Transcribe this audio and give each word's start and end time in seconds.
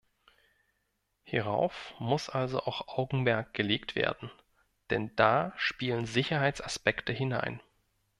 Hierauf 1.21 1.93
muss 1.99 2.27
also 2.31 2.61
auch 2.61 2.87
Augenmerk 2.87 3.53
gelegt 3.53 3.93
werden, 3.95 4.31
denn 4.89 5.15
da 5.15 5.53
spielen 5.57 6.07
Sicherheitsaspekte 6.07 7.13
hinein. 7.13 7.61